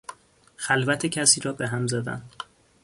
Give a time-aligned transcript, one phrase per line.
[0.55, 2.21] خلوت کسی را به هم زدن